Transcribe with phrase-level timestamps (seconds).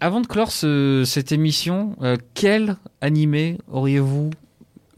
[0.00, 4.30] Avant de clore ce- cette émission, euh, quel animé auriez-vous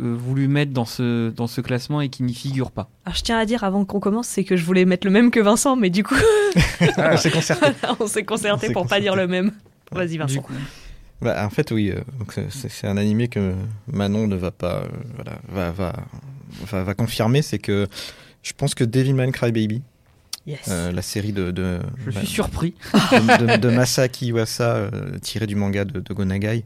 [0.00, 2.88] euh, voulu mettre dans ce, dans ce classement et qui n'y figure pas?
[3.04, 5.30] Alors je tiens à dire avant qu'on commence, c'est que je voulais mettre le même
[5.30, 6.16] que Vincent, mais du coup,
[6.96, 7.66] Ah, concerté.
[8.00, 9.02] on s'est concerté On s'est pour pas concerté.
[9.02, 9.52] dire le même.
[9.92, 10.40] Vas-y Du Vincent.
[10.42, 10.52] coup,
[11.22, 11.90] Bah, en fait, oui.
[11.92, 12.00] euh,
[12.50, 13.54] c'est- un animé que
[13.92, 15.92] Manon ne va pas, euh, voilà, va, va,
[16.70, 17.86] va, va confirmer, c'est que
[18.42, 19.82] je pense que Devilman Crybaby,
[20.46, 20.60] Yes.
[20.68, 22.74] euh, la série de, de, je bah, suis surpris.
[22.92, 26.64] de, de- de Masaki Iwasa, euh, tirée du manga de, de Gonagai,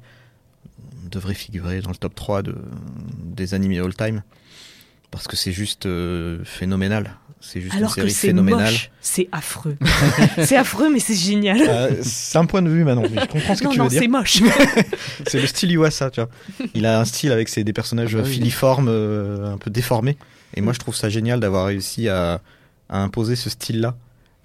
[1.11, 2.57] devrait figurer dans le top 3 de,
[3.25, 4.23] des animés all-time.
[5.11, 7.13] Parce que c'est juste euh, phénoménal.
[7.41, 8.75] C'est juste Alors une que série c'est phénoménale.
[9.01, 9.77] c'est affreux.
[10.45, 11.61] c'est affreux, mais c'est génial.
[11.63, 13.85] Euh, c'est un point de vue, Manon, mais je comprends ce que non, tu non,
[13.85, 14.01] veux dire.
[14.03, 14.43] c'est moche.
[15.29, 16.29] C'est le style Iwasa, tu vois.
[16.75, 18.33] Il a un style avec ses, des personnages Ah oui.
[18.33, 20.19] filiformes, euh, un peu déformés.
[20.55, 22.41] Et moi, je trouve ça génial d'avoir réussi à,
[22.89, 23.97] à imposer ce style-là.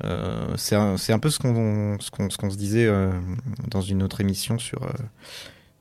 [0.04, 3.12] Euh, c'est un, peu ce qu'on ce qu'on ce qu'on se disait euh,
[3.70, 4.92] dans une autre émission sur, euh,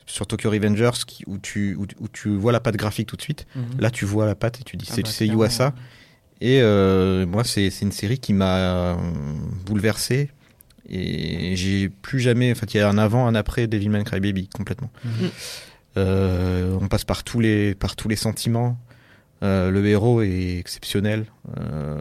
[0.06, 3.22] sur Tokyo Revengers, qui, où, tu, où, où tu vois la patte graphique tout de
[3.22, 3.46] suite.
[3.56, 3.80] Mhm.
[3.80, 5.48] Là, tu vois la patte et tu dis Ah c'est bah, c'est ouais.
[6.40, 8.96] Et euh, moi, c'est une série qui m'a
[9.64, 10.30] bouleversé.
[10.88, 12.52] Et j'ai plus jamais.
[12.52, 14.90] En fait, il y a un avant, un après Devilman Crybaby, complètement.
[15.04, 15.30] Mhm.
[15.96, 18.78] Euh, on passe par tous les, par tous les sentiments.
[19.42, 21.26] Euh, le héros est exceptionnel.
[21.58, 21.98] Euh,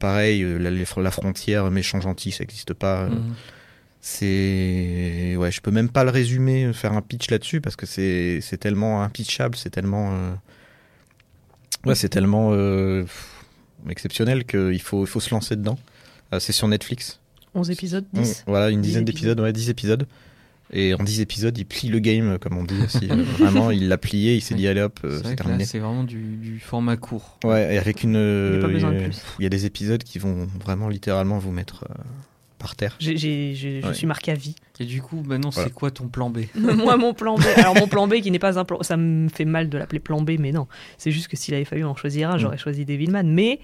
[0.00, 3.06] pareil, euh, la, frontière méchant-gentil, ça n'existe pas.
[3.08, 3.34] Mhm.
[4.00, 5.36] C'est.
[5.36, 8.56] Ouais, je peux même pas le résumer, faire un pitch là-dessus, parce que c'est c'est
[8.56, 10.12] tellement impitchable, c'est tellement.
[10.14, 10.32] euh,
[11.86, 13.44] Ouais, c'est tellement euh, pff,
[13.88, 15.78] exceptionnel qu'il faut, il faut se lancer dedans.
[16.34, 17.20] Euh, c'est sur Netflix.
[17.54, 18.44] 11 épisodes, On- 10.
[18.46, 19.36] voilà, une 10 dizaine épisodes.
[19.36, 20.06] d'épisodes, ouais, 10 épisodes.
[20.72, 23.06] Et en 10 épisodes, il plie le game, comme on dit aussi.
[23.38, 25.44] Vraiment, il l'a plié, il s'est dit, allez hop, euh, C'est c'est vrai que là,
[25.46, 25.64] terminé.
[25.64, 27.38] c'est vraiment du, du format court.
[27.44, 28.14] Ouais, et avec une.
[28.14, 29.22] Il y a pas besoin de euh, plus.
[29.38, 31.94] Il y a des épisodes qui vont vraiment littéralement vous mettre euh,
[32.58, 32.94] par terre.
[33.00, 33.94] J'ai- j'ai- j'ai- Je Ouais.
[33.94, 34.54] suis marqué à vie.
[34.78, 35.68] Et du coup, maintenant, Voilà.
[35.68, 37.42] c'est quoi ton plan B Moi, mon plan B.
[37.56, 38.82] Alors, mon plan B qui n'est pas un plan.
[38.82, 40.68] Ça me fait mal de l'appeler plan B, mais non.
[40.98, 42.38] C'est juste que s'il avait fallu en choisir un, Mm.
[42.38, 43.24] j'aurais choisi Devilman.
[43.26, 43.58] Mais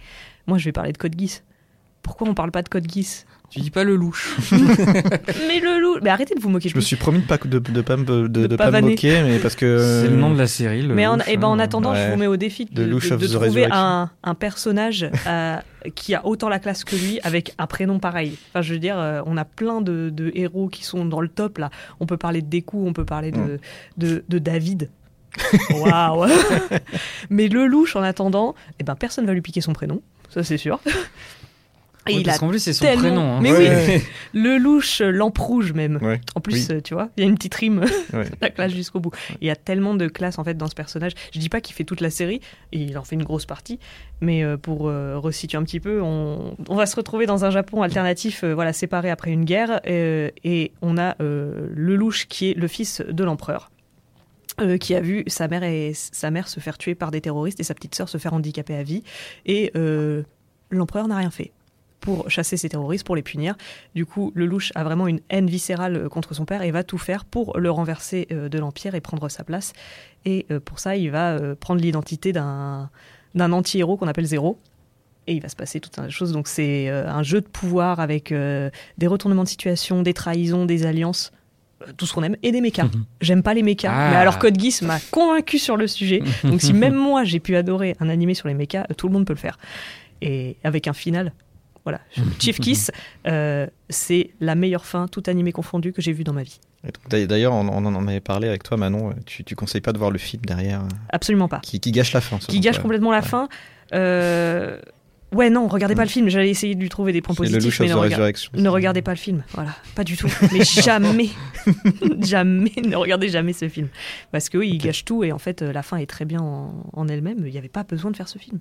[0.49, 1.45] moi, je vais parler de Code Geass.
[2.07, 4.37] Pourquoi on parle pas de Code Geass Tu dis pas le louche.
[4.53, 5.99] Mais le loup.
[6.03, 8.05] Mais arrêtez de vous moquer Je me suis promis de pas de, de pas me
[8.05, 10.47] de, De de pas pas me moquer, mais parce que c'est le nom de la
[10.47, 10.83] série.
[10.83, 11.59] Le Mais en, louche, eh ben, en hein.
[11.59, 14.11] attendant, je vous mets au défi de, The Louche de- of de the trouver un,
[14.23, 15.57] un personnage euh,
[15.95, 18.37] qui a autant la classe que lui avec un prénom pareil.
[18.51, 21.29] Enfin, je veux dire, euh, on a plein de, de héros qui sont dans le
[21.29, 21.71] top là.
[22.01, 23.59] On peut parler de Deku, on peut parler de, Mm.
[23.99, 24.91] de, de David.
[25.71, 26.27] Waouh
[27.31, 30.01] Mais le louche, en attendant, eh ben, personne va lui piquer son prénom,
[30.31, 30.81] ça c'est sûr.
[32.09, 33.37] Et Ouais, il parce a qu'en plus, c'est son tellement- prénom.
[33.37, 33.41] hein.
[33.43, 34.03] Mais Ouais.
[34.33, 35.99] le louche, euh, lampe rouge même.
[36.03, 36.21] Ouais.
[36.37, 36.77] En plus, Oui.
[36.77, 38.25] euh, tu vois, il y a une petite rime Ouais.
[38.41, 39.11] la classe jusqu'au bout.
[39.41, 41.13] Il y a tellement de classe en fait dans ce personnage.
[41.33, 42.41] Je dis pas qu'il fait toute la série,
[42.73, 43.79] et il en fait une grosse partie,
[44.21, 47.51] mais euh, pour euh, resituer un petit peu, on, on va se retrouver dans un
[47.51, 52.27] Japon alternatif, euh, voilà, séparé après une guerre, euh, et on a euh, le louche
[52.29, 53.71] qui est le fils de l'empereur.
[54.61, 57.61] euh, qui a vu sa mère et sa mère se faire tuer par des terroristes
[57.61, 59.03] et sa petite sœur se faire handicaper à vie
[59.45, 60.23] et euh,
[60.71, 61.53] l'empereur n'a rien fait
[62.07, 63.57] pour chasser ces terroristes, pour les punir.
[63.97, 66.85] Du coup, le louche a vraiment une haine viscérale euh, contre son père et va
[66.85, 69.73] tout faire pour le renverser euh, de l'Empire et prendre sa place.
[70.25, 72.91] Et euh, pour ça, il va prendre l'identité d'un
[73.35, 74.57] d'un anti-héros qu'on appelle Zéro.
[75.27, 76.31] Et il va se passer toute une chose.
[76.31, 81.33] Donc c'est un jeu de pouvoir avec des retournements de situation, des trahisons, des alliances,
[81.97, 82.85] tout ce qu'on aime, et des mechas.
[82.85, 83.05] Mhm.
[83.21, 84.11] J'aime pas les mechas, Ah.
[84.11, 86.23] mais alors Code Geass m'a convaincu sur le sujet.
[86.45, 89.27] Donc si même moi j'ai pu adorer un animé sur les mechas, tout le monde
[89.27, 89.59] peut le faire.
[90.23, 91.33] Et avec un final,
[91.87, 92.01] voilà,
[92.41, 92.91] Chief Kiss,
[93.29, 96.59] euh, c'est la meilleure fin, tout animé confondu, que j'ai vu dans ma vie.
[97.09, 99.11] D'ailleurs- on, on en avait parlé avec toi, Manon.
[99.11, 101.61] euh, Tu, tu conseilles pas de voir le film derrière, euh, Absolument pas.
[101.61, 102.39] qui, qui gâche la fin.
[102.39, 103.25] Qui gâche complètement la Ouais.
[103.25, 103.49] fin.
[103.95, 104.81] Euh,
[105.33, 106.29] Ouais, non, regardez pas le film.
[106.29, 109.17] J'allais essayer de lui trouver des points positifs, mais ne, rega- ne regardez pas le
[109.17, 109.43] film.
[109.55, 110.29] Voilà, pas du tout.
[110.53, 111.31] Mais jamais,
[112.21, 113.89] jamais, ne regardez jamais ce film.
[114.31, 116.73] Parce que oui, il gâche tout et en fait, la fin est très bien en,
[116.93, 117.39] en elle-même.
[117.45, 118.61] Il n'y avait pas besoin de faire ce film.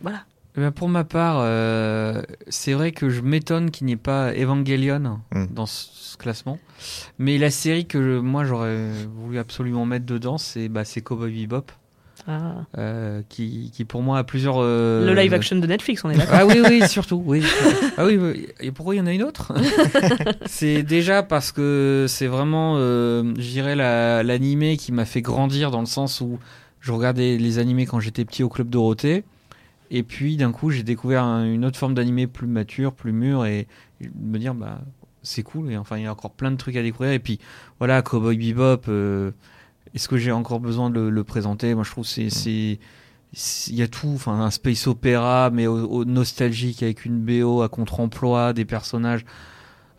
[0.00, 0.24] Voilà.
[0.56, 4.32] Eh ben, pour ma part, euh, c'est vrai que je m'étonne qu'il n'y ait pas
[4.34, 5.46] Evangelion Mm.
[5.50, 6.58] dans ce, ce classement.
[7.18, 11.32] Mais la série que je- moi j'aurais voulu absolument mettre dedans, c'est bah, c'est Cowboy
[11.46, 11.72] Bebop,
[12.28, 12.56] Ah.
[12.76, 14.56] euh, qui, qui pour moi a plusieurs.
[14.58, 16.34] euh, Le live action de Netflix, on est d'accord.
[16.38, 17.22] Ah oui, oui, surtout.
[17.24, 17.42] Oui.
[17.96, 18.46] Ah oui, oui.
[18.60, 19.54] Et pourquoi il y en a une autre?
[20.46, 25.70] C'est déjà parce que c'est vraiment, euh, je dirais, la- l'animé qui m'a fait grandir
[25.70, 26.38] dans le sens où
[26.80, 29.24] je regardais les animés quand j'étais petit au Club Dorothée.
[29.92, 33.44] Et puis d'un coup, j'ai découvert un- une autre forme d'animé plus mature, plus mûr
[33.46, 33.68] et,
[34.00, 34.80] et me dire, bah,
[35.22, 35.70] c'est cool.
[35.70, 37.12] Et enfin, il y a encore plein de trucs à découvrir.
[37.12, 37.38] Et puis
[37.78, 38.88] voilà, Cowboy Bebop.
[38.88, 39.30] euh,
[39.94, 41.74] Est-ce que j'ai encore besoin de le, le présenter?
[41.74, 42.78] Moi, je trouve que c'est c'est
[43.68, 47.62] il y a tout, enfin un space opéra mais au, au nostalgique avec une BO
[47.62, 49.24] à contre-emploi, des personnages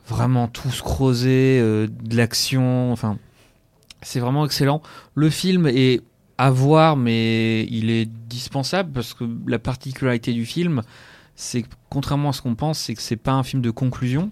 [0.08, 3.18] vraiment tous creusés, euh, de l'action, enfin,
[4.02, 4.82] c'est vraiment excellent.
[5.16, 6.02] Le film est
[6.38, 10.82] à voir, mais il est dispensable parce que la particularité du film,
[11.36, 14.32] c'est contrairement à ce qu'on pense, c'est que c'est pas un film de conclusion,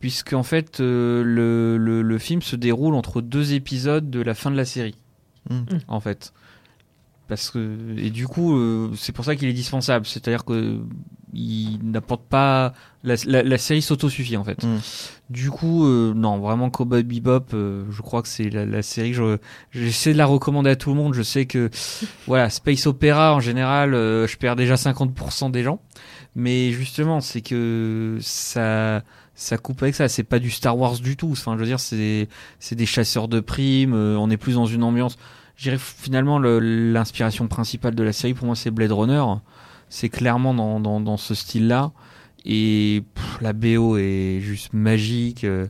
[0.00, 4.34] puisque en fait euh, le, le- le film se déroule entre deux épisodes de la
[4.34, 4.96] fin de la série,
[5.50, 5.62] Mm.
[5.88, 6.32] en fait.
[7.28, 10.80] Parce que et du coup, euh, c'est pour ça qu'il est dispensable, c'est-à-dire que
[11.34, 12.74] il n'apporte pas
[13.04, 14.62] la, la- la série s'autosuffit en fait.
[14.64, 14.78] Mm.
[15.30, 19.14] Du coup, euh, non, vraiment Cowboy Bebop, euh, je crois que c'est la, la série.
[19.14, 19.38] Je,
[19.70, 21.14] j'essaie de la recommander à tout le monde.
[21.14, 21.70] Je sais que
[22.26, 25.80] voilà, space opéra en général, euh, je perds déjà 50% des gens.
[26.34, 29.02] Mais justement, c'est que ça,
[29.34, 30.08] ça coupe avec ça.
[30.08, 31.30] C'est pas du Star Wars du tout.
[31.32, 32.28] Enfin, je veux dire, c'est,
[32.58, 33.94] c'est des chasseurs de primes.
[33.94, 35.16] euh, on est plus dans une ambiance.
[35.62, 39.22] Dirais finalement le- l'inspiration principale de la série pour moi, c'est Blade Runner.
[39.88, 41.92] C'est clairement dans ce style-là.
[42.44, 45.44] Et pff, la BO est juste magique.
[45.44, 45.68] euh,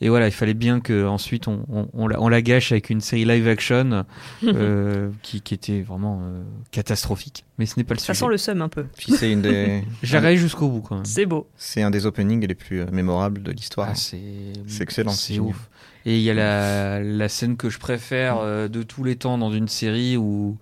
[0.00, 2.90] et voilà, il fallait bien que ensuite on, on, on la, on la gâche avec
[2.90, 4.04] une série live action
[4.44, 7.44] euh, qui, qui était vraiment euh, catastrophique.
[7.58, 8.18] Mais ce n'est pas le Ça sujet.
[8.18, 8.84] sent le seum un peu.
[8.96, 11.04] Puis c'est une des, J'arrive jusqu'au bout quand même.
[11.04, 11.48] C'est beau.
[11.56, 13.88] c'est un des openings les plus mémorables de l'histoire.
[13.90, 14.20] Ah, c'est
[14.66, 15.68] C'est excellent, c'est ouf.
[16.06, 19.36] Et il y a la, la scène que je préfère euh, de tous les temps
[19.36, 20.56] dans une série où,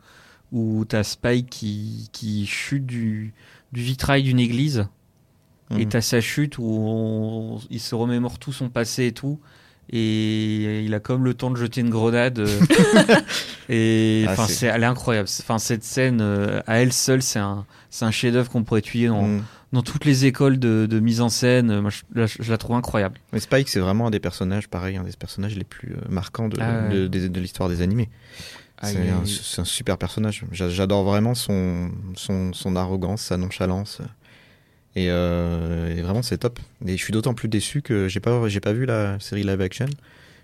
[0.51, 3.33] où t'as Spike qui, qui chute du,
[3.73, 4.87] du vitrail d'une église.
[5.77, 5.89] Et Mhm.
[5.91, 9.39] t'as sa chute où on- il se remémore tout son passé et tout.
[9.91, 12.39] Et il a comme le temps de jeter une grenade.
[12.41, 12.47] euh,
[13.69, 15.29] et Ah, enfin, c'est- c'est, elle est incroyable.
[15.41, 19.09] Enfin, cette scène, euh, à elle seule, c'est un, c'est un chef-d'œuvre qu'on pourrait étudier
[19.09, 19.45] dans, Mm.
[19.73, 21.81] dans toutes les écoles de, de mise en scène.
[21.81, 23.19] Moi, je, la trouve incroyable.
[23.33, 26.49] Mais Spike, c'est vraiment un des personnages, pareil, un des personnages les plus euh, marquants
[26.49, 28.09] de, Ah de, l'histoire des animés.
[28.81, 30.45] Ah, c'est il un, c'est un super personnage.
[30.53, 34.01] J'a- J'adore vraiment son, son, son arrogance, sa nonchalance.
[34.97, 36.59] Et, euh, et vraiment, c'est top.
[36.87, 39.61] Et je suis d'autant plus déçu que j'ai pas, j'ai pas vu la série live
[39.61, 39.87] action.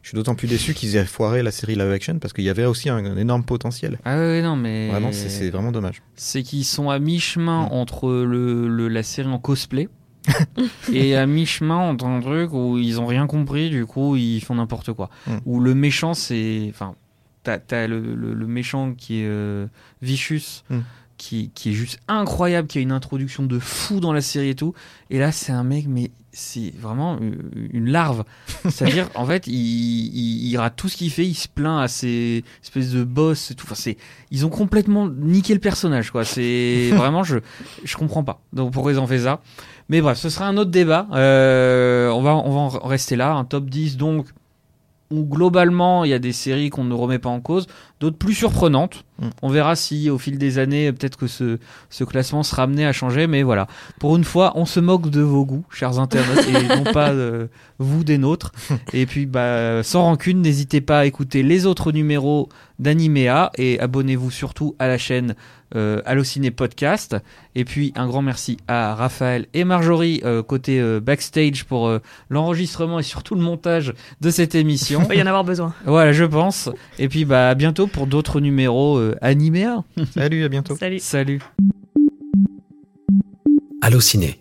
[0.03, 2.51] Je suis d'autant plus déçu qu'ils aient foiré la série live action parce qu'il y
[2.51, 3.99] avait aussi un, un énorme potentiel.
[4.05, 4.89] Ah ouais, non, mais.
[4.91, 6.03] Vraiment, c'est- vraiment dommage.
[6.15, 7.73] c'est qu'ils sont à mi-chemin Mm.
[7.73, 9.89] entre le, le- la série en cosplay
[10.93, 14.55] et à mi-chemin entre un truc où ils ont rien compris, du coup ils font
[14.57, 15.09] n'importe quoi.
[15.27, 15.37] Mm.
[15.47, 16.67] Où le méchant c'est.
[16.71, 16.95] Enfin,
[17.43, 19.67] t'as, t'as le, le- le méchant qui est euh,
[20.03, 20.63] Vicious.
[20.71, 20.79] Mm.
[21.17, 24.55] Qui, qui est juste incroyable, qui a une introduction de fou dans la série et
[24.57, 24.75] tout.
[25.11, 27.31] Et là, c'est un mec, mais c'est vraiment euh,
[27.73, 28.25] une larve.
[28.69, 31.89] C'est-à-dire, en fait, il, il, il rate tout ce qu'il fait, il se plaint à
[31.89, 33.65] ces espèces de boss et tout.
[33.65, 33.97] Enfin, c'est,
[34.31, 36.25] ils ont complètement niqué le personnage, quoi.
[36.25, 37.39] C'est vraiment, je,
[37.85, 38.41] je comprends pas.
[38.53, 39.41] Donc pourquoi ils ont fait ça?
[39.89, 41.07] Mais bref, ce sera un autre débat.
[41.13, 43.35] Euh, on va, on va en rester là.
[43.35, 44.27] Un top 10, donc,
[45.11, 47.67] où globalement, il y a des séries qu'on ne remet pas en cause,
[48.01, 49.05] d'autres plus surprenantes.
[49.19, 49.29] Mm.
[49.43, 51.59] On verra si, au fil des années, peut-être que ce,
[51.91, 53.27] ce classement sera amené à changer.
[53.27, 53.67] Mais voilà,
[54.01, 57.47] pour une fois, on se moque de vos goûts, chers internautes, et non pas euh,
[57.79, 58.53] vous des nôtres.
[58.93, 62.49] Et puis, bah, sans rancune, n'hésitez pas à écouter les autres numéros
[62.79, 65.35] d'Animéa et abonnez-vous surtout à la chaîne
[65.77, 67.17] euh, Allociné Podcast.
[67.55, 72.01] Et puis, un grand merci à Raphaël et Marjorie euh, côté euh, backstage pour euh,
[72.31, 75.01] l'enregistrement et surtout le montage de cette émission.
[75.03, 75.75] Il va y en avoir besoin.
[75.85, 76.69] voilà, je pense.
[76.99, 79.85] Et puis, bah, à bientôt pour d'autres numéros euh, Animéa.
[80.13, 80.77] Salut, à bientôt.
[80.77, 80.99] Salut.
[80.99, 81.41] Salut.
[83.81, 84.39] Allociné,